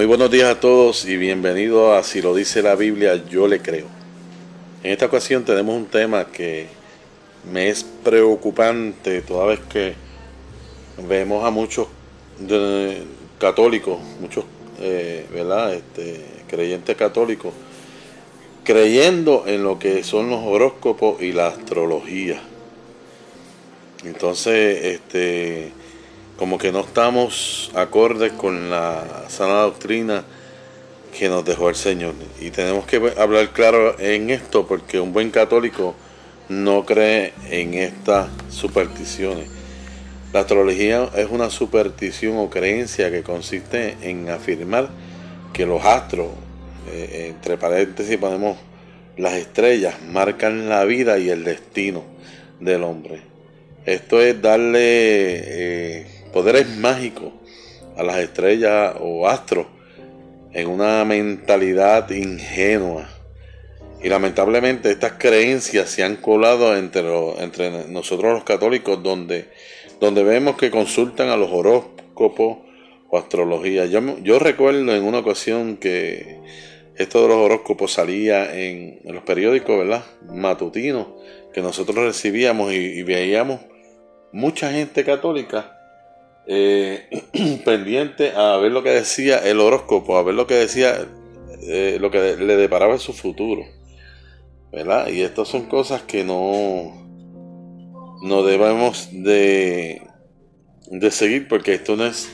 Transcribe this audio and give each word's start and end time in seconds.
Muy 0.00 0.06
buenos 0.06 0.30
días 0.30 0.48
a 0.48 0.58
todos 0.58 1.04
y 1.04 1.18
bienvenidos 1.18 1.94
a 1.94 2.02
Si 2.02 2.22
lo 2.22 2.34
dice 2.34 2.62
la 2.62 2.74
Biblia, 2.74 3.22
yo 3.28 3.46
le 3.46 3.60
creo. 3.60 3.84
En 4.82 4.92
esta 4.92 5.04
ocasión 5.04 5.44
tenemos 5.44 5.76
un 5.76 5.84
tema 5.84 6.24
que 6.24 6.68
me 7.52 7.68
es 7.68 7.84
preocupante 7.84 9.20
toda 9.20 9.44
vez 9.44 9.60
que 9.60 9.92
vemos 11.06 11.44
a 11.44 11.50
muchos 11.50 11.88
católicos, 13.38 13.98
muchos 14.22 14.46
eh, 14.80 15.26
¿verdad? 15.34 15.74
Este, 15.74 16.24
creyentes 16.48 16.96
católicos, 16.96 17.52
creyendo 18.64 19.44
en 19.46 19.62
lo 19.62 19.78
que 19.78 20.02
son 20.02 20.30
los 20.30 20.40
horóscopos 20.42 21.20
y 21.20 21.32
la 21.32 21.48
astrología. 21.48 22.40
Entonces, 24.06 24.82
este, 24.82 25.72
como 26.40 26.56
que 26.56 26.72
no 26.72 26.80
estamos 26.80 27.70
acordes 27.74 28.32
con 28.32 28.70
la 28.70 29.26
sana 29.28 29.60
doctrina 29.60 30.24
que 31.16 31.28
nos 31.28 31.44
dejó 31.44 31.68
el 31.68 31.74
Señor. 31.74 32.14
Y 32.40 32.48
tenemos 32.48 32.86
que 32.86 32.96
hablar 33.18 33.50
claro 33.50 34.00
en 34.00 34.30
esto 34.30 34.66
porque 34.66 34.98
un 34.98 35.12
buen 35.12 35.30
católico 35.30 35.94
no 36.48 36.86
cree 36.86 37.34
en 37.50 37.74
estas 37.74 38.28
supersticiones. 38.48 39.50
La 40.32 40.40
astrología 40.40 41.10
es 41.14 41.28
una 41.28 41.50
superstición 41.50 42.38
o 42.38 42.48
creencia 42.48 43.10
que 43.10 43.22
consiste 43.22 43.98
en 44.00 44.30
afirmar 44.30 44.88
que 45.52 45.66
los 45.66 45.84
astros, 45.84 46.28
eh, 46.90 47.34
entre 47.34 47.58
paréntesis 47.58 48.16
ponemos 48.16 48.56
las 49.18 49.34
estrellas, 49.34 49.96
marcan 50.10 50.70
la 50.70 50.86
vida 50.86 51.18
y 51.18 51.28
el 51.28 51.44
destino 51.44 52.02
del 52.60 52.82
hombre. 52.82 53.20
Esto 53.84 54.22
es 54.22 54.40
darle 54.40 54.78
eh, 54.82 56.19
poderes 56.32 56.68
mágicos 56.78 57.32
a 57.96 58.02
las 58.02 58.18
estrellas 58.18 58.94
o 59.00 59.28
astros 59.28 59.66
en 60.52 60.68
una 60.68 61.04
mentalidad 61.04 62.10
ingenua. 62.10 63.08
Y 64.02 64.08
lamentablemente 64.08 64.90
estas 64.90 65.12
creencias 65.12 65.90
se 65.90 66.02
han 66.02 66.16
colado 66.16 66.76
entre, 66.76 67.02
entre 67.42 67.88
nosotros 67.88 68.32
los 68.32 68.44
católicos 68.44 69.02
donde, 69.02 69.48
donde 70.00 70.24
vemos 70.24 70.56
que 70.56 70.70
consultan 70.70 71.28
a 71.28 71.36
los 71.36 71.50
horóscopos 71.52 72.58
o 73.10 73.18
astrología. 73.18 73.84
Yo, 73.86 74.18
yo 74.20 74.38
recuerdo 74.38 74.94
en 74.94 75.04
una 75.04 75.18
ocasión 75.18 75.76
que 75.76 76.40
esto 76.96 77.22
de 77.22 77.28
los 77.28 77.36
horóscopos 77.36 77.92
salía 77.92 78.58
en, 78.58 79.00
los 79.04 79.22
periódicos, 79.24 79.76
¿verdad? 79.76 80.04
Matutinos, 80.32 81.08
que 81.52 81.60
nosotros 81.60 81.96
recibíamos 81.96 82.72
y 82.72 83.02
veíamos 83.02 83.60
mucha 84.32 84.72
gente 84.72 85.04
católica 85.04 85.79
eh, 86.46 87.08
pendiente 87.64 88.32
a 88.32 88.56
ver 88.56 88.72
lo 88.72 88.82
que 88.82 88.90
decía 88.90 89.38
el 89.38 89.60
horóscopo, 89.60 90.16
a 90.16 90.22
ver 90.22 90.34
lo 90.34 90.46
que 90.46 90.54
decía, 90.54 91.06
eh, 91.62 91.98
lo 92.00 92.10
que 92.10 92.36
le 92.36 92.56
deparaba 92.56 92.94
en 92.94 93.00
su 93.00 93.12
futuro. 93.12 93.64
¿Verdad? 94.72 95.08
Y 95.08 95.22
estas 95.22 95.48
son 95.48 95.66
cosas 95.66 96.02
que 96.02 96.22
no, 96.22 96.92
no 98.22 98.42
debemos 98.44 99.08
de, 99.10 100.00
de 100.86 101.10
seguir 101.10 101.48
porque 101.48 101.74
esto 101.74 101.96
no 101.96 102.06
es 102.06 102.28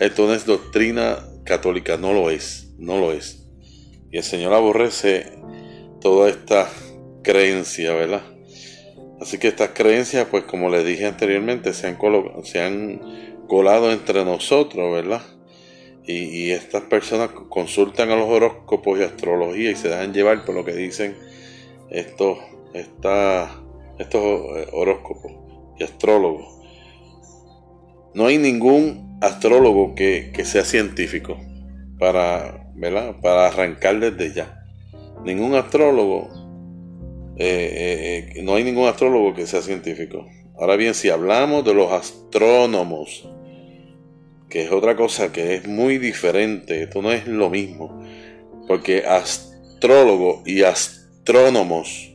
esto 0.00 0.26
no 0.26 0.32
es 0.32 0.46
doctrina 0.46 1.18
católica, 1.44 1.98
no 1.98 2.14
lo 2.14 2.30
es, 2.30 2.72
no 2.78 2.98
lo 2.98 3.12
es. 3.12 3.46
Y 4.10 4.16
el 4.16 4.22
Señor 4.22 4.54
aborrece 4.54 5.26
toda 6.00 6.30
esta 6.30 6.70
creencia, 7.22 7.92
¿verdad? 7.92 8.22
Así 9.20 9.36
que 9.36 9.48
estas 9.48 9.72
creencias, 9.74 10.26
pues 10.30 10.44
como 10.44 10.70
les 10.70 10.86
dije 10.86 11.04
anteriormente, 11.04 11.74
se 11.74 11.86
han, 11.86 11.98
se 12.44 12.62
han 12.62 13.00
colado 13.50 13.90
entre 13.90 14.24
nosotros, 14.24 14.92
¿verdad? 14.92 15.22
Y, 16.06 16.52
estas 16.52 16.82
personas 16.84 17.30
consultan 17.48 18.10
a 18.10 18.16
los 18.16 18.28
horóscopos 18.28 18.98
y 18.98 19.02
astrología 19.02 19.72
y 19.72 19.76
se 19.76 19.88
dejan 19.88 20.14
llevar 20.14 20.44
por 20.44 20.54
lo 20.54 20.64
que 20.64 20.72
dicen 20.72 21.16
estos, 21.90 22.38
estos 22.72 24.22
eh, 24.22 24.68
horóscopos 24.72 25.32
y 25.78 25.82
astrólogos. 25.82 26.46
No 28.14 28.26
hay 28.26 28.38
ningún 28.38 29.18
astrólogo 29.20 29.96
que, 29.96 30.32
sea 30.44 30.64
científico 30.64 31.36
para, 31.98 32.70
¿verdad? 32.76 33.16
para 33.20 33.48
arrancar 33.48 33.98
desde 33.98 34.32
ya. 34.32 34.64
Ningún 35.24 35.56
astrólogo, 35.56 36.28
eh, 37.36 38.32
eh, 38.36 38.42
no 38.42 38.54
hay 38.54 38.62
ningún 38.62 38.86
astrólogo 38.86 39.34
que 39.34 39.48
sea 39.48 39.60
científico. 39.60 40.28
Ahora 40.56 40.76
bien, 40.76 40.94
si 40.94 41.10
hablamos 41.10 41.64
de 41.64 41.74
los 41.74 41.92
astrónomos, 41.92 43.28
que 44.50 44.64
es 44.64 44.72
otra 44.72 44.96
cosa 44.96 45.32
que 45.32 45.54
es 45.54 45.66
muy 45.66 45.98
diferente, 45.98 46.82
esto 46.82 47.00
no 47.00 47.12
es 47.12 47.26
lo 47.26 47.48
mismo, 47.48 48.02
porque 48.66 49.04
astrólogo 49.06 50.42
y 50.44 50.64
astrónomos 50.64 52.12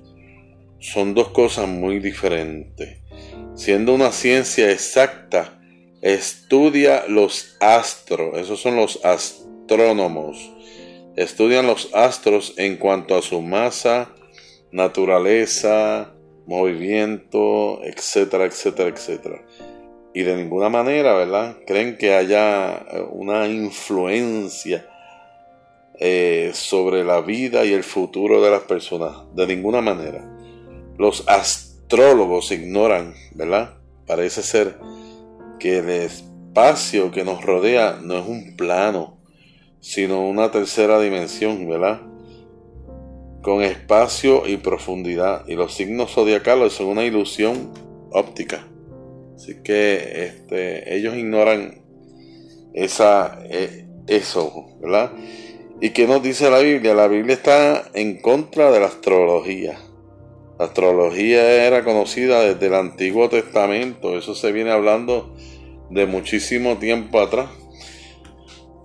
son 0.80 1.14
dos 1.14 1.30
cosas 1.30 1.68
muy 1.68 2.00
diferentes. 2.00 3.00
Siendo 3.56 3.96
una 3.96 4.12
ciencia 4.12 4.70
exacta, 4.70 5.62
estudia 6.02 7.06
los 7.08 7.56
astros, 7.62 8.38
esos 8.38 8.60
son 8.60 8.76
los 8.76 9.04
astrónomos, 9.06 10.52
estudian 11.16 11.66
los 11.66 11.90
astros 11.94 12.54
en 12.58 12.76
cuanto 12.76 13.16
a 13.16 13.22
su 13.22 13.42
masa, 13.42 14.14
naturaleza, 14.74 16.14
movimiento, 16.46 17.82
etcétera, 17.84 18.44
etcétera, 18.44 18.90
etcétera 18.90 19.42
y 20.16 20.24
de 20.24 20.38
ninguna 20.38 20.70
manera, 20.70 21.14
¿verdad? 21.14 21.58
Creen 21.68 21.98
que 21.98 22.14
haya 22.16 22.78
eh, 22.78 23.06
una 23.12 23.48
influencia 23.48 24.88
eh, 26.00 26.52
sobre 26.54 27.04
la 27.04 27.20
vida 27.20 27.66
y 27.66 27.74
el 27.74 27.84
futuro 27.84 28.42
de 28.42 28.50
las 28.50 28.62
personas. 28.62 29.12
De 29.36 29.46
ninguna 29.46 29.82
manera. 29.82 30.26
Los 30.98 31.28
astrólogos 31.28 32.50
ignoran, 32.54 33.14
¿verdad? 33.34 33.74
Parece 34.08 34.42
ser 34.42 34.78
que 35.60 35.80
el 35.80 35.90
espacio 35.90 37.12
que 37.12 37.26
nos 37.26 37.44
rodea 37.44 38.00
no 38.02 38.18
es 38.18 38.26
un 38.26 38.56
plano, 38.56 39.18
sino 39.82 40.26
una 40.26 40.50
tercera 40.50 40.98
dimensión, 41.02 41.68
¿verdad? 41.68 42.04
Con 43.42 43.64
espacio 43.64 44.48
y 44.48 44.56
profundidad. 44.56 45.46
Y 45.46 45.56
los 45.56 45.74
signos 45.74 46.14
zodiacales 46.14 46.72
son 46.72 46.88
una 46.88 47.04
ilusión 47.04 47.74
óptica. 48.12 48.66
Así 49.36 49.56
que 49.64 50.26
este, 50.26 50.96
ellos 50.96 51.16
ignoran 51.16 51.82
esa, 52.74 53.40
e, 53.50 53.86
eso, 54.08 54.78
¿verdad? 54.82 55.12
¿Y 55.82 55.90
qué 55.90 56.08
nos 56.08 56.24
dice 56.24 56.50
la 56.50 56.60
Biblia? 56.60 56.94
La 56.94 57.08
Biblia 57.08 57.36
está 57.36 57.90
en 57.94 58.22
contra 58.22 58.72
de 58.72 58.80
la 58.80 58.88
astrología. 58.88 59.78
La 60.58 60.66
astrología 60.66 61.66
era 61.66 61.84
conocida 61.84 62.42
desde 62.42 62.68
el 62.68 62.76
Antiguo 62.76 63.28
Testamento, 63.28 64.18
eso 64.18 64.36
se 64.36 64.54
viene 64.54 64.72
hablando 64.72 65.36
de 65.90 66.06
muchísimo 66.06 66.78
tiempo 66.78 67.20
atrás. 67.20 67.50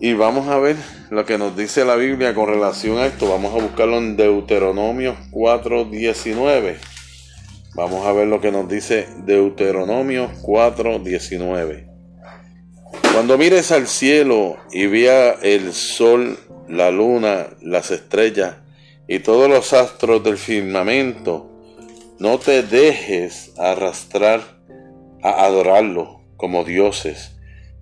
Y 0.00 0.14
vamos 0.14 0.48
a 0.48 0.58
ver 0.58 0.76
lo 1.10 1.26
que 1.26 1.38
nos 1.38 1.56
dice 1.56 1.84
la 1.84 1.94
Biblia 1.94 2.34
con 2.34 2.48
relación 2.48 2.98
a 2.98 3.06
esto. 3.06 3.28
Vamos 3.28 3.52
a 3.54 3.62
buscarlo 3.62 3.98
en 3.98 4.16
Deuteronomio 4.16 5.14
4.19. 5.30 6.89
Vamos 7.74 8.04
a 8.04 8.12
ver 8.12 8.26
lo 8.26 8.40
que 8.40 8.50
nos 8.50 8.68
dice 8.68 9.06
Deuteronomio 9.24 10.30
4:19. 10.42 11.86
Cuando 13.12 13.38
mires 13.38 13.70
al 13.70 13.86
cielo 13.86 14.56
y 14.72 14.86
vea 14.86 15.36
el 15.42 15.72
sol, 15.72 16.36
la 16.68 16.90
luna, 16.90 17.46
las 17.62 17.92
estrellas 17.92 18.56
y 19.06 19.20
todos 19.20 19.48
los 19.48 19.72
astros 19.72 20.24
del 20.24 20.36
firmamento, 20.36 21.48
no 22.18 22.38
te 22.38 22.62
dejes 22.64 23.52
arrastrar 23.56 24.40
a 25.22 25.44
adorarlos 25.44 26.08
como 26.36 26.64
dioses 26.64 27.36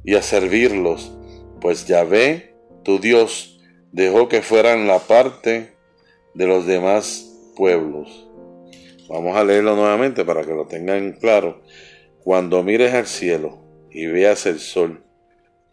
y 0.04 0.16
a 0.16 0.22
servirlos, 0.22 1.12
pues 1.60 1.86
Yahvé, 1.86 2.54
tu 2.84 2.98
Dios, 2.98 3.58
dejó 3.92 4.28
que 4.28 4.42
fueran 4.42 4.86
la 4.86 4.98
parte 4.98 5.74
de 6.34 6.46
los 6.46 6.66
demás 6.66 7.32
pueblos. 7.56 8.27
Vamos 9.08 9.36
a 9.36 9.44
leerlo 9.44 9.74
nuevamente 9.74 10.24
para 10.24 10.44
que 10.44 10.52
lo 10.52 10.66
tengan 10.66 11.12
claro. 11.12 11.62
Cuando 12.22 12.62
mires 12.62 12.92
al 12.92 13.06
cielo 13.06 13.58
y 13.90 14.06
veas 14.06 14.44
el 14.44 14.60
sol, 14.60 15.02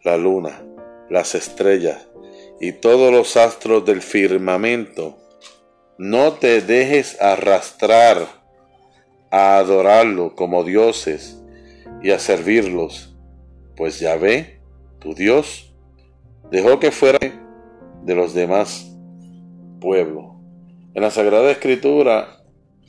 la 0.02 0.16
luna, 0.16 0.62
las 1.10 1.34
estrellas 1.34 2.08
y 2.60 2.72
todos 2.72 3.12
los 3.12 3.36
astros 3.36 3.84
del 3.84 4.00
firmamento, 4.00 5.18
no 5.98 6.32
te 6.32 6.62
dejes 6.62 7.20
arrastrar 7.20 8.26
a 9.30 9.58
adorarlo 9.58 10.34
como 10.34 10.64
dioses 10.64 11.42
y 12.02 12.12
a 12.12 12.18
servirlos, 12.18 13.16
pues 13.76 14.00
ya 14.00 14.16
ve, 14.16 14.60
tu 14.98 15.14
Dios, 15.14 15.74
dejó 16.50 16.78
que 16.80 16.90
fuera 16.90 17.18
de 18.02 18.14
los 18.14 18.32
demás 18.32 18.90
pueblos. 19.80 20.24
En 20.94 21.02
la 21.02 21.10
Sagrada 21.10 21.50
Escritura 21.50 22.35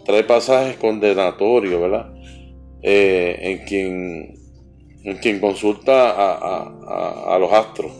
trae 0.07 0.23
pasajes 0.23 0.77
condenatorios, 0.77 1.81
¿verdad? 1.81 2.07
Eh, 2.81 3.37
en, 3.41 3.65
quien, 3.65 4.39
en 5.03 5.17
quien 5.17 5.39
consulta 5.39 6.13
a, 6.15 7.37
los 7.37 7.51
astros. 7.51 7.91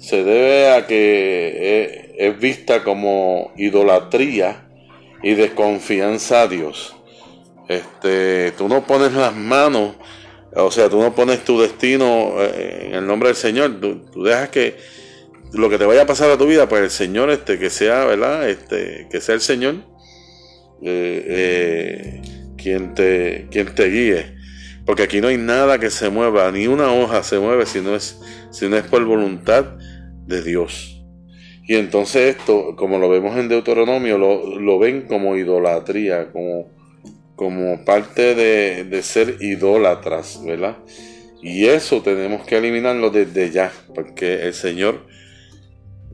se 0.00 0.24
debe 0.24 0.70
a 0.70 0.86
que 0.86 2.14
es 2.16 2.40
vista 2.40 2.82
como 2.82 3.52
idolatría 3.56 4.68
y 5.22 5.34
desconfianza 5.34 6.42
a 6.42 6.48
Dios. 6.48 6.96
Este, 7.68 8.52
tú 8.52 8.66
no 8.66 8.86
pones 8.86 9.12
las 9.12 9.34
manos, 9.36 9.96
o 10.56 10.70
sea, 10.70 10.88
tú 10.88 11.00
no 11.00 11.14
pones 11.14 11.44
tu 11.44 11.60
destino 11.60 12.36
eh, 12.38 12.86
en 12.88 12.94
el 12.94 13.06
nombre 13.06 13.28
del 13.28 13.36
Señor, 13.36 13.80
tú, 13.80 14.22
dejas 14.22 14.48
que 14.48 14.76
lo 15.52 15.68
que 15.68 15.76
te 15.76 15.84
vaya 15.84 16.02
a 16.02 16.06
pasar 16.06 16.30
a 16.30 16.38
tu 16.38 16.46
vida, 16.46 16.68
pues 16.68 16.82
el 16.82 16.90
Señor, 16.90 17.30
este, 17.30 17.58
que 17.58 17.68
sea, 17.68 18.04
¿verdad? 18.04 18.48
Este, 18.48 19.08
que 19.10 19.20
sea 19.20 19.34
el 19.34 19.40
Señor 19.42 19.93
eh, 20.86 22.22
quien, 22.56 22.94
te, 22.94 23.46
quien 23.50 23.74
te 23.74 23.88
guíe. 23.88 24.34
Porque 24.84 25.02
aquí 25.04 25.20
no 25.20 25.28
hay 25.28 25.38
nada 25.38 25.78
que 25.78 25.90
se 25.90 26.10
mueva, 26.10 26.50
ni 26.52 26.66
una 26.66 26.92
hoja 26.92 27.22
se 27.22 27.38
mueve 27.38 27.64
si 27.64 27.80
no 27.80 27.94
es, 27.94 28.20
si 28.50 28.68
no 28.68 28.76
es 28.76 28.84
por 28.84 29.04
voluntad 29.04 29.64
de 30.26 30.42
Dios. 30.42 31.02
Y 31.66 31.76
entonces 31.76 32.36
esto, 32.36 32.76
como 32.76 32.98
lo 32.98 33.08
vemos 33.08 33.36
en 33.38 33.48
Deuteronomio, 33.48 34.18
lo, 34.18 34.60
lo 34.60 34.78
ven 34.78 35.02
como 35.02 35.36
idolatría, 35.36 36.30
como, 36.30 36.68
como 37.36 37.82
parte 37.86 38.34
de, 38.34 38.84
de, 38.84 39.02
ser 39.02 39.38
idólatras, 39.40 40.44
¿verdad? 40.44 40.76
Y 41.42 41.64
eso 41.66 42.02
tenemos 42.02 42.46
que 42.46 42.58
eliminarlo 42.58 43.08
desde 43.08 43.50
ya, 43.50 43.72
porque 43.94 44.42
el 44.42 44.52
Señor, 44.52 45.06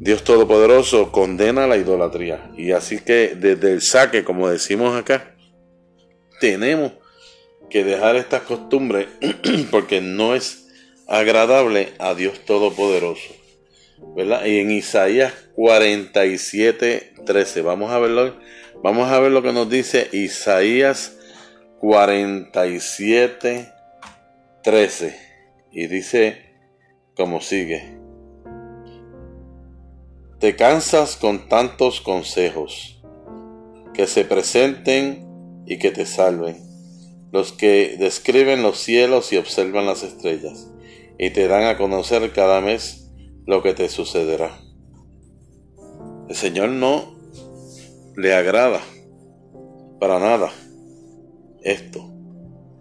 Dios 0.01 0.25
Todopoderoso, 0.25 1.13
condena 1.13 1.67
la 1.67 1.77
idolatría. 1.77 2.51
Y 2.57 2.73
así 2.73 3.01
que 3.01 3.35
desde 3.37 3.73
el 3.73 3.83
saque, 3.83 4.25
como 4.25 4.49
decimos 4.49 4.97
acá, 4.97 5.37
tenemos 6.41 6.93
que 7.69 7.85
dejar 7.85 8.17
estas 8.17 8.41
costumbres 8.43 9.09
porque 9.71 10.01
no 10.01 10.35
es 10.35 10.67
agradable 11.07 11.93
a 11.99 12.15
Dios 12.15 12.41
Todopoderoso. 12.47 13.35
¿verdad? 14.17 14.47
Y 14.47 14.61
en 14.61 14.71
Isaías 14.71 15.35
47, 15.55 17.13
13, 17.27 17.61
vamos 17.61 17.93
a 17.93 17.99
vamos 18.83 19.11
a 19.11 19.21
ver 19.21 19.33
lo 19.33 19.43
que 19.43 19.53
nos 19.53 19.69
dice 19.69 20.09
Isaías 20.13 21.19
47, 21.79 23.71
13. 24.63 25.21
Y 25.73 25.87
dice 25.89 26.55
como 27.15 27.43
sigue. 27.43 28.00
Te 30.41 30.57
cansas 30.57 31.17
con 31.17 31.49
tantos 31.49 32.01
consejos, 32.01 33.01
que 33.95 34.07
se 34.07 34.25
presenten 34.25 35.63
y 35.67 35.79
que 35.79 35.91
te 35.91 36.07
salven, 36.07 36.57
los 37.31 37.53
que 37.53 37.97
describen 37.99 38.63
los 38.63 38.79
cielos 38.79 39.33
y 39.33 39.37
observan 39.37 39.87
las 39.87 40.03
estrellas, 40.03 40.69
y 41.19 41.31
te 41.31 41.47
dan 41.47 41.65
a 41.65 41.77
conocer 41.77 42.33
cada 42.33 42.61
mes 42.61 43.11
lo 43.47 43.63
que 43.63 43.75
te 43.75 43.89
sucederá. 43.89 44.59
El 46.29 46.35
Señor 46.35 46.71
no 46.71 47.15
le 48.17 48.35
agrada 48.35 48.81
para 50.01 50.19
nada 50.19 50.51
esto. 51.63 52.01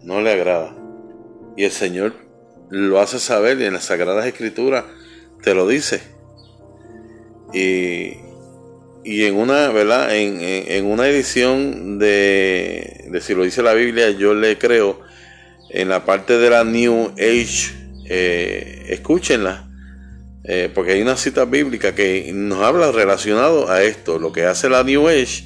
No 0.03 0.21
le 0.21 0.31
agrada. 0.31 0.75
Y 1.55 1.65
el 1.65 1.71
Señor 1.71 2.13
lo 2.69 2.99
hace 2.99 3.19
saber 3.19 3.59
y 3.59 3.65
en 3.65 3.73
las 3.73 3.85
Sagradas 3.85 4.25
Escrituras 4.25 4.85
te 5.43 5.53
lo 5.53 5.67
dice. 5.67 6.01
Y, 7.53 8.17
y 9.03 9.25
en 9.25 9.35
una, 9.35 9.69
¿verdad? 9.69 10.15
En, 10.15 10.85
una 10.85 11.07
edición 11.07 11.99
de, 11.99 13.05
de, 13.09 13.21
si 13.21 13.33
lo 13.33 13.43
dice 13.43 13.63
la 13.63 13.73
Biblia, 13.73 14.11
yo 14.11 14.33
le 14.33 14.57
creo, 14.57 15.01
en 15.69 15.89
la 15.89 16.05
parte 16.05 16.37
de 16.37 16.49
la 16.49 16.63
New 16.63 17.13
Age, 17.17 17.73
eh, 18.05 18.85
escúchenla 18.89 19.69
eh, 20.51 20.67
porque 20.73 20.93
hay 20.93 21.01
una 21.03 21.15
cita 21.15 21.45
bíblica 21.45 21.93
que 21.93 22.31
nos 22.33 22.63
habla 22.63 22.91
relacionado 22.91 23.69
a 23.69 23.83
esto, 23.83 24.17
lo 24.17 24.31
que 24.31 24.45
hace 24.45 24.67
la 24.67 24.83
New 24.83 25.07
Age 25.07 25.43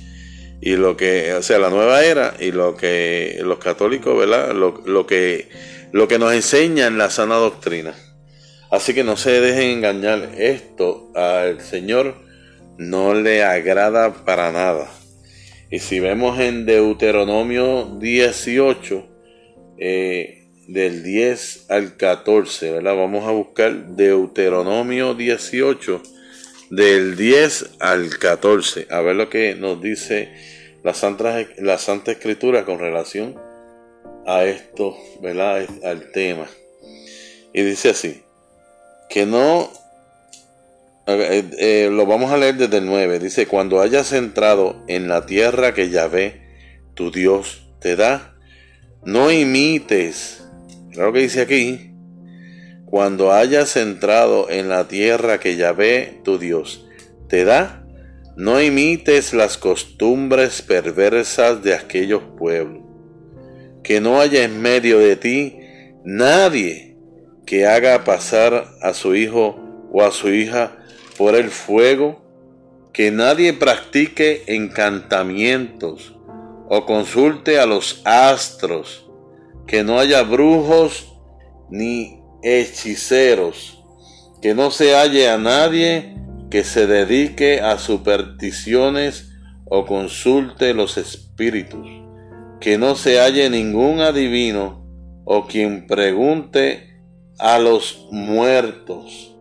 y 0.61 0.77
lo 0.77 0.95
que, 0.95 1.33
o 1.33 1.41
sea, 1.41 1.59
la 1.59 1.69
nueva 1.69 2.05
era 2.05 2.35
y 2.39 2.53
lo 2.53 2.77
que 2.77 3.37
los 3.43 3.57
católicos, 3.57 4.17
¿verdad? 4.17 4.53
Lo, 4.53 5.05
que, 5.05 5.49
lo 5.91 6.07
que 6.07 6.19
nos 6.19 6.33
enseña 6.33 6.87
en 6.87 6.97
la 6.97 7.09
sana 7.09 7.35
doctrina. 7.35 7.95
Así 8.73 8.95
que 8.95 9.03
no 9.03 9.17
se 9.17 9.39
dejen 9.39 9.69
engañar, 9.69 10.31
esto 10.35 11.11
al 11.13 11.61
Señor 11.61 12.15
no 12.79 13.13
le 13.13 13.43
agrada 13.43 14.25
para 14.25 14.51
nada. 14.51 14.89
Y 15.69 15.77
si 15.77 15.99
vemos 15.99 16.39
en 16.39 16.65
Deuteronomio 16.65 17.99
18, 17.99 19.07
eh, 19.77 20.47
del 20.67 21.03
10 21.03 21.69
al 21.69 21.97
14, 21.97 22.71
¿verdad? 22.71 22.95
Vamos 22.95 23.27
a 23.27 23.31
buscar 23.31 23.89
Deuteronomio 23.89 25.13
18, 25.13 26.01
del 26.71 27.15
10 27.15 27.75
al 27.79 28.17
14, 28.17 28.87
a 28.89 29.01
ver 29.01 29.15
lo 29.17 29.29
que 29.29 29.53
nos 29.53 29.79
dice 29.83 30.33
la 30.83 30.95
Santa, 30.95 31.45
la 31.59 31.77
Santa 31.77 32.11
Escritura 32.11 32.65
con 32.65 32.79
relación 32.79 33.39
a 34.25 34.45
esto, 34.45 34.97
¿verdad? 35.21 35.63
Al 35.83 36.11
tema. 36.11 36.47
Y 37.53 37.61
dice 37.61 37.91
así, 37.91 38.22
que 39.13 39.27
no, 39.27 39.69
eh, 41.05 41.43
eh, 41.59 41.89
lo 41.91 42.07
vamos 42.07 42.31
a 42.31 42.37
leer 42.37 42.55
desde 42.55 42.77
el 42.79 42.87
9, 42.87 43.19
dice, 43.19 43.45
cuando 43.45 43.79
hayas 43.79 44.11
entrado 44.11 44.83
en 44.87 45.07
la 45.07 45.27
tierra 45.27 45.75
que 45.75 45.91
Yahvé, 45.91 46.41
tu 46.95 47.11
Dios, 47.11 47.67
te 47.79 47.95
da, 47.95 48.33
no 49.05 49.31
imites 49.31 50.43
Claro 50.93 51.13
que 51.13 51.19
dice 51.19 51.41
aquí, 51.41 51.91
cuando 52.85 53.31
hayas 53.31 53.77
entrado 53.77 54.49
en 54.49 54.67
la 54.67 54.87
tierra 54.87 55.39
que 55.39 55.57
Yahvé 55.57 56.19
tu 56.23 56.39
Dios 56.39 56.87
te 57.29 57.45
da, 57.45 57.85
no 58.35 58.59
imites 58.63 59.33
las 59.33 59.59
costumbres 59.59 60.63
perversas 60.63 61.61
de 61.61 61.75
aquellos 61.75 62.23
pueblos. 62.35 62.81
Que 63.83 64.01
no 64.01 64.19
haya 64.19 64.43
en 64.43 64.59
medio 64.59 64.97
de 64.97 65.15
ti 65.17 65.59
nadie 66.03 66.92
que 67.45 67.65
haga 67.67 68.03
pasar 68.03 68.67
a 68.81 68.93
su 68.93 69.15
hijo 69.15 69.59
o 69.91 70.03
a 70.03 70.11
su 70.11 70.29
hija 70.29 70.77
por 71.17 71.35
el 71.35 71.49
fuego, 71.49 72.21
que 72.93 73.11
nadie 73.11 73.53
practique 73.53 74.43
encantamientos 74.47 76.15
o 76.69 76.85
consulte 76.85 77.59
a 77.59 77.65
los 77.65 78.01
astros 78.05 79.09
que 79.67 79.83
no 79.83 79.99
haya 79.99 80.23
brujos 80.23 81.13
ni 81.69 82.21
hechiceros, 82.43 83.81
que 84.41 84.53
no 84.53 84.71
se 84.71 84.95
halle 84.95 85.29
a 85.29 85.37
nadie 85.37 86.15
que 86.49 86.63
se 86.63 86.85
dedique 86.85 87.61
a 87.61 87.79
supersticiones 87.79 89.31
o 89.65 89.85
consulte 89.85 90.73
los 90.73 90.97
espíritus, 90.97 91.87
que 92.59 92.77
no 92.77 92.95
se 92.95 93.19
halle 93.19 93.49
ningún 93.49 94.01
adivino 94.01 94.85
o 95.25 95.47
quien 95.47 95.87
pregunte 95.87 96.92
a 97.43 97.59
los 97.59 98.07
muertos, 98.09 99.35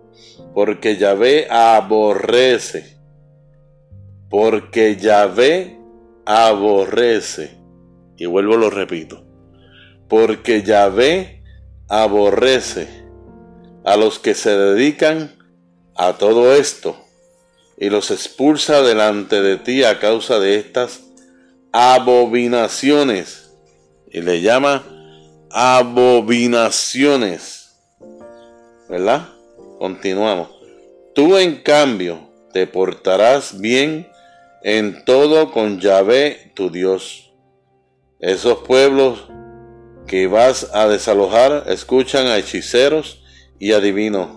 porque 0.54 0.96
Yahvé 0.96 1.46
aborrece, 1.48 2.98
porque 4.28 4.96
Yahvé 4.96 5.78
aborrece, 6.26 7.60
y 8.16 8.26
vuelvo 8.26 8.56
lo 8.56 8.70
repito, 8.70 9.24
porque 10.08 10.64
Yahvé 10.64 11.44
aborrece 11.88 12.88
a 13.84 13.96
los 13.96 14.18
que 14.18 14.34
se 14.34 14.50
dedican 14.50 15.36
a 15.94 16.14
todo 16.14 16.56
esto 16.56 16.96
y 17.78 17.88
los 17.88 18.10
expulsa 18.10 18.82
delante 18.82 19.40
de 19.42 19.58
ti 19.58 19.84
a 19.84 20.00
causa 20.00 20.40
de 20.40 20.56
estas 20.56 21.04
abominaciones. 21.70 23.52
Y 24.10 24.22
le 24.22 24.40
llama 24.40 24.84
abominaciones. 25.52 27.61
¿Verdad? 28.92 29.26
Continuamos. 29.78 30.50
Tú 31.14 31.38
en 31.38 31.62
cambio 31.62 32.28
te 32.52 32.66
portarás 32.66 33.58
bien 33.58 34.06
en 34.62 35.06
todo 35.06 35.50
con 35.50 35.80
Yahvé 35.80 36.52
tu 36.52 36.70
Dios. 36.70 37.32
Esos 38.20 38.58
pueblos 38.58 39.30
que 40.06 40.26
vas 40.26 40.72
a 40.74 40.88
desalojar 40.88 41.64
escuchan 41.68 42.26
a 42.26 42.36
hechiceros 42.36 43.24
y 43.58 43.72
adivinos, 43.72 44.28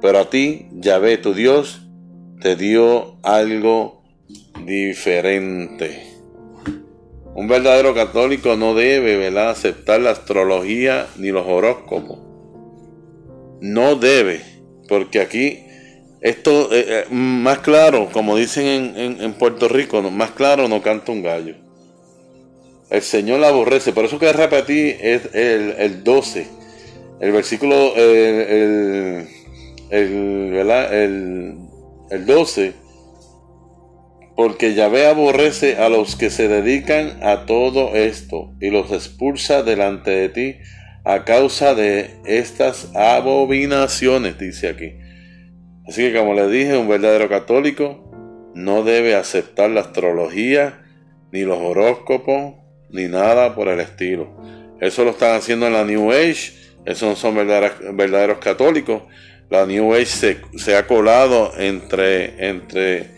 pero 0.00 0.20
a 0.20 0.30
ti, 0.30 0.68
Yahvé 0.72 1.18
tu 1.18 1.34
Dios, 1.34 1.82
te 2.40 2.56
dio 2.56 3.18
algo 3.22 4.02
diferente. 4.64 6.06
Un 7.34 7.48
verdadero 7.48 7.94
católico 7.94 8.56
no 8.56 8.74
debe 8.74 9.28
aceptar 9.40 10.00
la 10.00 10.12
astrología 10.12 11.06
ni 11.18 11.32
los 11.32 11.46
horóscopos. 11.46 12.29
No 13.60 13.96
debe, 13.96 14.40
porque 14.88 15.20
aquí 15.20 15.64
esto 16.20 16.72
eh, 16.72 16.84
eh, 16.88 17.04
más 17.10 17.60
claro, 17.60 18.08
como 18.12 18.36
dicen 18.36 18.94
en, 18.96 19.22
en 19.22 19.32
Puerto 19.34 19.68
Rico, 19.68 20.02
más 20.02 20.32
claro 20.32 20.68
no 20.68 20.82
canta 20.82 21.12
un 21.12 21.22
gallo. 21.22 21.54
El 22.90 23.02
Señor 23.02 23.42
aborrece. 23.44 23.92
Por 23.92 24.04
eso 24.04 24.18
que 24.18 24.32
repetí 24.32 24.94
es 25.00 25.32
el, 25.32 25.74
el 25.78 26.04
12. 26.04 26.46
El 27.20 27.32
versículo, 27.32 27.94
el, 27.96 29.28
el, 29.90 30.56
el, 30.58 31.58
el 32.10 32.26
12, 32.26 32.72
porque 34.34 34.74
Yahvé 34.74 35.06
aborrece 35.06 35.76
a 35.76 35.88
los 35.88 36.16
que 36.16 36.30
se 36.30 36.48
dedican 36.48 37.22
a 37.22 37.44
todo 37.46 37.94
esto 37.94 38.52
y 38.60 38.70
los 38.70 38.90
expulsa 38.90 39.62
delante 39.62 40.10
de 40.10 40.28
ti 40.30 40.56
a 41.04 41.24
causa 41.24 41.74
de 41.74 42.10
estas 42.24 42.94
abominaciones, 42.94 44.38
dice 44.38 44.68
aquí. 44.68 44.94
Así 45.86 46.02
que 46.02 46.18
como 46.18 46.34
le 46.34 46.48
dije, 46.48 46.76
un 46.76 46.88
verdadero 46.88 47.28
católico 47.28 48.10
no 48.54 48.82
debe 48.82 49.14
aceptar 49.14 49.70
la 49.70 49.80
astrología, 49.80 50.84
ni 51.32 51.42
los 51.42 51.58
horóscopos, 51.58 52.54
ni 52.90 53.06
nada 53.06 53.54
por 53.54 53.68
el 53.68 53.80
estilo. 53.80 54.36
Eso 54.80 55.04
lo 55.04 55.10
están 55.10 55.36
haciendo 55.36 55.66
en 55.66 55.72
la 55.72 55.84
New 55.84 56.10
Age, 56.10 56.52
esos 56.84 57.08
no 57.08 57.16
son 57.16 57.34
verdaderos, 57.36 58.38
católicos. 58.38 59.02
La 59.48 59.66
New 59.66 59.94
Age 59.94 60.38
se, 60.56 60.76
ha 60.76 60.86
colado 60.86 61.52
entre, 61.58 62.48
entre 62.48 63.10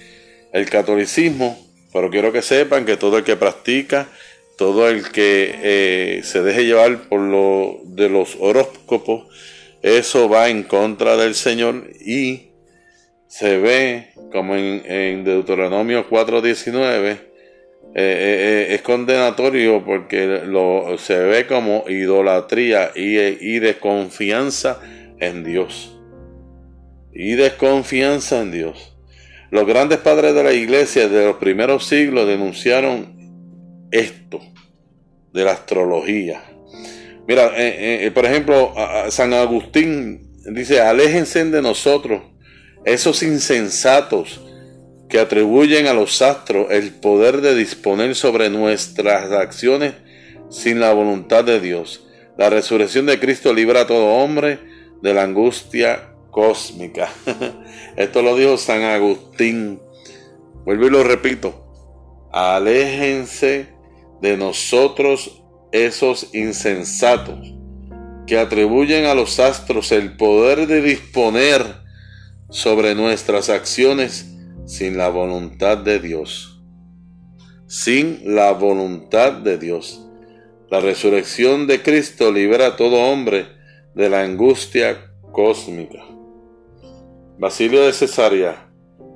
el 0.53 0.69
catolicismo, 0.69 1.59
pero 1.93 2.11
quiero 2.11 2.33
que 2.33 2.43
sepan 2.43 2.85
que 2.85 2.97
todo 2.97 3.19
el 3.19 3.25
que 3.25 3.37
practica, 3.37 4.09
todo 4.56 4.88
el 4.88 5.11
que 5.11 5.54
eh, 5.62 6.21
se 6.25 6.42
deje 6.42 6.64
llevar 6.64 7.09
por 7.09 7.21
lo 7.21 7.80
de 7.85 8.09
los 8.09 8.37
horóscopos, 8.38 9.26
eso 9.82 10.28
va 10.28 10.49
en 10.49 10.62
contra 10.62 11.16
del 11.16 11.35
Señor 11.35 11.90
y 12.00 12.52
se 13.32 13.59
ve 13.59 14.12
como 14.30 14.56
en, 14.56 15.25
Deuteronomio 15.25 16.09
4.19, 16.09 17.11
eh, 17.11 17.18
eh, 17.94 17.97
eh, 17.97 18.66
es 18.75 18.82
condenatorio 18.82 19.82
porque 19.85 20.42
lo, 20.47 20.97
se 20.99 21.18
ve 21.18 21.47
como 21.47 21.85
idolatría 21.88 22.90
y, 22.94 23.18
y 23.18 23.59
desconfianza 23.59 24.80
en 25.18 25.44
Dios. 25.44 25.99
Y 27.14 27.32
desconfianza 27.32 28.40
en 28.42 28.52
Dios. 28.52 28.97
Los 29.50 29.66
grandes 29.66 29.99
padres 29.99 30.35
de 30.35 30.44
la 30.44 30.52
iglesia 30.52 31.09
de 31.09 31.26
los 31.26 31.37
primeros 31.37 31.87
siglos 31.87 32.26
denunciaron 32.26 33.12
esto 33.93 34.41
de 35.33 35.45
la 35.45 35.53
astrología. 35.53 36.43
Mira, 37.29 37.53
por 38.13 38.25
ejemplo, 38.25 38.75
San 39.11 39.33
Agustín 39.33 40.33
dice, 40.53 40.81
aléjense 40.81 41.45
de 41.45 41.63
nosotros 41.63 42.23
esos 42.85 43.23
insensatos 43.23 44.41
que 45.09 45.21
atribuyen 45.21 45.87
a 45.87 45.95
los 45.95 46.23
astros 46.23 46.69
el 46.71 46.91
poder 46.95 47.43
de 47.43 47.55
disponer 47.55 48.15
sobre 48.15 48.51
nuestras 48.51 49.31
acciones 49.31 49.95
sin 50.49 50.81
la 50.81 50.93
voluntad 50.93 51.45
de 51.45 51.61
Dios. 51.61 52.07
La 52.39 52.51
resurrección 52.51 53.07
de 53.07 53.21
Cristo 53.21 53.53
libra 53.53 53.83
a 53.83 53.87
todo 53.87 54.07
hombre 54.07 54.59
de 55.03 55.15
la 55.15 55.23
angustia 55.23 56.15
cósmica. 56.31 57.11
Esto 57.97 58.23
lo 58.23 58.37
dijo 58.37 58.57
San 58.57 58.83
Agustín. 58.83 59.81
Vuelvo 60.65 60.87
y 60.87 60.91
lo 60.91 61.05
repito. 61.05 62.31
Aléjense 62.33 63.69
de 64.23 64.37
nosotros 64.37 65.43
esos 65.73 66.29
insensatos 66.33 67.55
que 68.26 68.38
atribuyen 68.38 69.07
a 69.07 69.14
los 69.14 69.41
astros 69.41 69.91
el 69.91 70.17
poder 70.17 70.69
de 70.69 70.81
disponer 70.81 71.83
sobre 72.49 72.95
nuestras 72.95 73.50
acciones 73.50 74.33
sin 74.64 74.97
la 74.97 75.09
voluntad 75.09 75.76
de 75.76 75.99
Dios. 75.99 76.62
Sin 77.67 78.37
la 78.37 78.52
voluntad 78.52 79.33
de 79.33 79.59
Dios. 79.59 80.07
La 80.71 80.79
resurrección 80.79 81.67
de 81.67 81.83
Cristo 81.83 82.31
libera 82.31 82.69
a 82.69 82.76
todo 82.76 83.02
hombre 83.02 83.49
de 83.95 84.09
la 84.09 84.23
angustia 84.23 85.11
cósmica. 85.33 85.99
Basilio 87.38 87.85
de 87.85 87.93
Cesarea, 87.93 88.71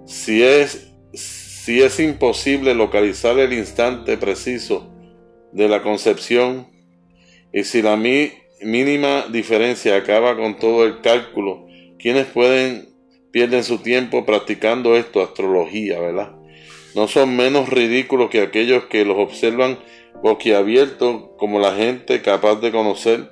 si 0.05 0.43
es, 0.43 0.91
si 1.13 1.81
es 1.81 2.01
imposible 2.01 2.75
localizar 2.75 3.39
el 3.39 3.53
instante 3.53 4.17
preciso 4.17 4.96
de 5.57 5.69
la 5.69 5.83
concepción 5.83 6.69
y 7.53 7.65
si 7.65 7.81
la 7.81 7.97
mínima 7.97 9.27
diferencia 9.31 9.97
acaba 9.97 10.37
con 10.37 10.59
todo 10.59 10.85
el 10.85 11.01
cálculo, 11.01 11.67
¿quiénes 11.99 12.27
pueden 12.27 12.95
pierden 13.31 13.65
su 13.65 13.79
tiempo 13.79 14.25
practicando 14.25 14.97
esto, 14.97 15.23
astrología, 15.23 15.99
¿verdad? 15.99 16.33
No 16.95 17.09
son 17.09 17.37
menos 17.37 17.69
ridículos 17.69 18.31
que 18.31 18.41
aquellos 18.41 18.85
que 18.85 19.05
los 19.05 19.19
observan 19.19 19.79
boquiabiertos 20.23 21.31
como 21.39 21.59
la 21.59 21.75
gente 21.75 22.23
capaz 22.23 22.57
de 22.57 22.73
conocer 22.73 23.31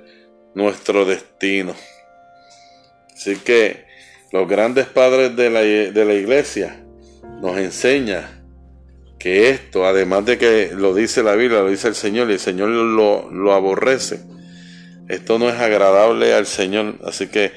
nuestro 0.53 1.05
destino. 1.05 1.73
Así 3.15 3.35
que 3.37 3.85
los 4.31 4.47
grandes 4.47 4.85
padres 4.87 5.35
de 5.35 5.49
la, 5.49 5.61
de 5.61 6.05
la 6.05 6.13
iglesia 6.13 6.83
nos 7.41 7.57
enseñan 7.57 8.44
que 9.25 9.49
esto, 9.49 9.87
además 9.87 10.23
de 10.23 10.37
que 10.37 10.69
lo 10.75 10.93
dice 10.93 11.23
la 11.23 11.33
Biblia, 11.33 11.61
lo 11.61 11.71
dice 11.71 11.87
el 11.87 11.95
Señor 11.95 12.29
y 12.29 12.33
el 12.33 12.39
Señor 12.39 12.69
lo, 12.69 13.31
lo 13.31 13.53
aborrece, 13.53 14.19
esto 15.09 15.39
no 15.39 15.49
es 15.49 15.55
agradable 15.55 16.31
al 16.35 16.45
Señor. 16.45 16.99
Así 17.03 17.25
que 17.25 17.51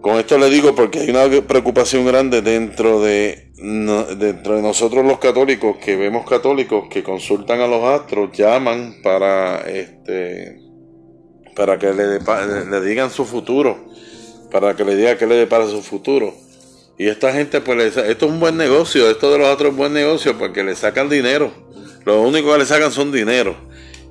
con 0.00 0.16
esto 0.20 0.38
le 0.38 0.48
digo 0.48 0.76
porque 0.76 1.00
hay 1.00 1.10
una 1.10 1.28
preocupación 1.44 2.06
grande 2.06 2.40
dentro 2.40 3.02
de, 3.02 3.50
dentro 3.56 4.54
de 4.54 4.62
nosotros 4.62 5.04
los 5.04 5.18
católicos, 5.18 5.78
que 5.78 5.96
vemos 5.96 6.24
católicos 6.24 6.84
que 6.88 7.02
consultan 7.02 7.60
a 7.60 7.66
los 7.66 7.82
astros, 7.82 8.30
llaman 8.30 8.98
para, 9.02 9.62
este, 9.68 10.60
para 11.56 11.80
que 11.80 11.92
le, 11.92 12.80
digan 12.82 13.10
su 13.10 13.24
futuro, 13.24 13.88
para 14.52 14.76
que 14.76 14.84
le 14.84 14.94
diga 14.94 15.18
que 15.18 15.26
le 15.26 15.34
depara 15.34 15.66
su 15.66 15.82
futuro. 15.82 16.32
Y 16.98 17.08
esta 17.08 17.32
gente, 17.32 17.60
pues, 17.60 17.96
esto 17.96 18.26
es 18.26 18.32
un 18.32 18.40
buen 18.40 18.56
negocio, 18.56 19.08
esto 19.08 19.30
de 19.30 19.38
los 19.38 19.48
astros 19.48 19.70
es 19.70 19.76
buen 19.76 19.92
negocio 19.92 20.36
porque 20.36 20.64
le 20.64 20.74
sacan 20.74 21.08
dinero. 21.08 21.52
Lo 22.04 22.22
único 22.22 22.52
que 22.52 22.58
le 22.58 22.66
sacan 22.66 22.90
son 22.90 23.12
dinero. 23.12 23.56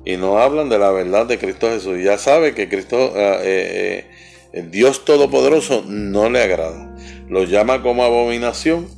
Y 0.04 0.16
no 0.16 0.38
hablan 0.38 0.68
de 0.68 0.78
la 0.78 0.90
verdad 0.90 1.26
de 1.26 1.38
Cristo 1.38 1.68
Jesús. 1.68 1.98
Ya 2.02 2.18
sabe 2.18 2.54
que 2.54 2.68
Cristo... 2.68 3.12
Ah, 3.14 3.38
eh, 3.42 4.04
eh, 4.04 4.18
el 4.52 4.70
Dios 4.70 5.04
Todopoderoso 5.04 5.84
no 5.86 6.30
le 6.30 6.42
agrada. 6.42 6.96
Lo 7.28 7.44
llama 7.44 7.82
como 7.82 8.02
abominación 8.02 8.88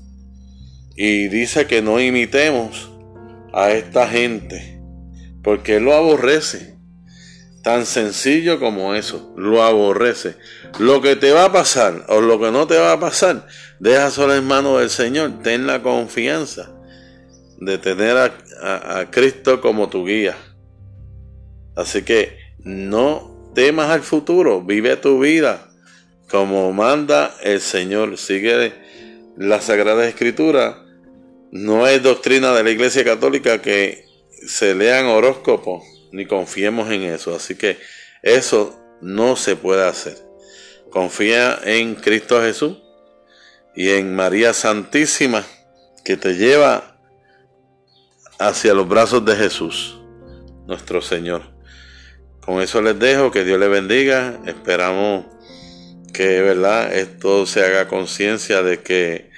y 0.97 1.29
dice 1.29 1.67
que 1.67 1.83
no 1.83 2.01
imitemos 2.01 2.91
a 3.53 3.73
esta 3.73 4.09
gente 4.09 4.81
porque 5.43 5.77
Él 5.77 5.85
lo 5.85 5.95
aborrece. 5.95 6.77
Tan 7.63 7.85
sencillo 7.85 8.59
como 8.59 8.95
eso, 8.95 9.35
lo 9.37 9.63
aborrece. 9.63 10.37
Lo 10.79 11.03
que 11.03 11.17
te 11.17 11.33
va 11.33 11.47
a 11.47 11.53
pasar 11.53 12.07
o 12.09 12.21
lo 12.21 12.41
que 12.41 12.51
no 12.51 12.67
te 12.67 12.79
va 12.79 12.93
a 12.93 13.01
pasar, 13.01 13.47
deja 13.79 14.11
solo 14.11 14.35
en 14.35 14.47
manos 14.47 14.81
del 14.81 14.91
Señor. 14.91 15.43
Ten 15.43 15.67
la 15.67 15.83
confianza 15.83 16.73
de 17.59 17.77
tener 17.77 18.17
a, 18.17 18.99
a 18.99 19.11
Cristo 19.11 19.61
como 19.61 19.91
tu 19.91 20.07
guía. 20.07 20.37
Así 21.77 22.03
que 22.03 22.39
no 22.59 23.53
temas 23.55 23.91
al 23.91 24.03
futuro, 24.03 24.63
vive 24.63 24.97
tu 24.97 25.21
vida 25.21 25.71
como 26.31 26.73
manda 26.73 27.35
el 27.43 27.61
Señor. 27.61 28.17
Sigue 28.17 28.73
la 29.37 29.61
Sagrada 29.61 30.07
Escritura. 30.07 30.85
No 31.51 31.87
es 31.87 32.03
doctrina 32.03 32.53
de 32.53 32.63
la 32.63 32.71
Iglesia 32.71 33.05
Católica 33.05 33.61
que 33.61 34.05
se 34.47 34.75
lean 34.75 35.07
horóscopos, 35.07 35.83
ni 36.13 36.27
confiemos 36.27 36.91
en 36.91 37.03
eso. 37.03 37.35
Así 37.35 37.55
que 37.55 37.79
eso 38.23 38.79
no 39.01 39.37
se 39.37 39.57
puede 39.57 39.87
hacer. 39.87 40.17
Confía 40.91 41.59
en 41.65 41.95
Cristo 41.95 42.41
Jesús 42.41 42.79
y 43.75 43.91
en 43.91 44.15
María 44.15 44.53
Santísima 44.53 45.45
que 46.05 46.17
te 46.17 46.35
lleva 46.35 46.97
hacia 48.39 48.75
los 48.75 48.89
brazos 48.89 49.25
de 49.25 49.37
Jesús, 49.37 50.01
nuestro 50.67 51.03
Señor. 51.03 51.43
Con 52.41 52.61
eso 52.63 52.83
les 52.83 52.99
dejo, 52.99 53.31
que 53.31 53.45
Dios 53.45 53.61
les 53.61 53.71
bendiga. 53.71 54.41
Esperamos 54.47 55.27
que 56.13 56.41
verdad 56.41 56.93
esto 56.93 57.47
se 57.47 57.65
haga 57.65 57.87
conciencia 57.87 58.63
de 58.63 58.83
que 58.83 59.31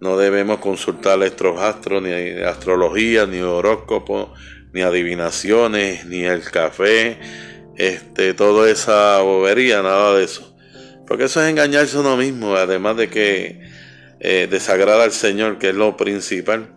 no 0.00 0.16
debemos 0.16 0.58
consultar 0.58 1.18
nuestros 1.18 1.60
astros, 1.60 2.02
ni 2.02 2.12
astrología, 2.42 3.26
ni 3.26 3.40
horóscopo, 3.40 4.34
ni 4.72 4.82
adivinaciones, 4.82 6.06
ni 6.06 6.24
el 6.24 6.42
café, 6.42 7.18
este, 7.76 8.34
toda 8.34 8.70
esa 8.70 9.20
bobería, 9.20 9.82
nada 9.82 10.14
de 10.16 10.24
eso. 10.24 10.54
Porque 11.06 11.24
eso 11.24 11.42
es 11.42 11.50
engañarse 11.50 11.96
a 11.96 12.00
uno 12.00 12.16
mismo, 12.16 12.54
además 12.56 12.96
de 12.96 13.08
que 13.08 13.60
eh, 14.20 14.46
desagrada 14.50 15.04
al 15.04 15.12
Señor, 15.12 15.58
que 15.58 15.70
es 15.70 15.74
lo 15.74 15.96
principal. 15.96 16.74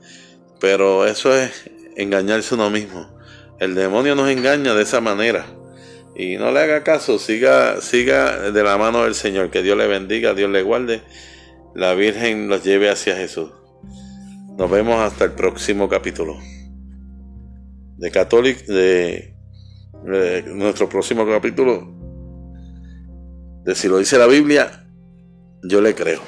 Pero 0.59 1.05
eso 1.05 1.35
es 1.35 1.69
engañarse 1.95 2.55
a 2.55 2.57
uno 2.57 2.69
mismo. 2.69 3.15
El 3.59 3.75
demonio 3.75 4.15
nos 4.15 4.29
engaña 4.29 4.73
de 4.73 4.83
esa 4.83 4.99
manera. 4.99 5.45
Y 6.15 6.37
no 6.37 6.51
le 6.51 6.61
haga 6.61 6.83
caso, 6.83 7.19
siga, 7.19 7.81
siga 7.81 8.51
de 8.51 8.63
la 8.63 8.77
mano 8.77 9.03
del 9.03 9.15
Señor. 9.15 9.51
Que 9.51 9.61
Dios 9.61 9.77
le 9.77 9.87
bendiga, 9.87 10.33
Dios 10.33 10.49
le 10.49 10.63
guarde. 10.63 11.01
La 11.75 11.93
Virgen 11.93 12.47
los 12.47 12.63
lleve 12.63 12.89
hacia 12.89 13.15
Jesús. 13.15 13.51
Nos 14.57 14.71
vemos 14.71 14.99
hasta 15.01 15.25
el 15.25 15.31
próximo 15.33 15.87
capítulo. 15.89 16.39
De 17.97 18.11
Católico, 18.11 18.61
de, 18.71 19.33
nuestro 20.47 20.89
próximo 20.89 21.25
capítulo. 21.25 21.93
De 23.63 23.75
si 23.75 23.87
lo 23.87 23.97
dice 23.97 24.17
la 24.17 24.27
Biblia, 24.27 24.87
Yo 25.63 25.81
le 25.81 25.95
creo. 25.95 26.21